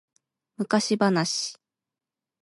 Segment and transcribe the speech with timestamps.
[0.57, 1.55] 昔話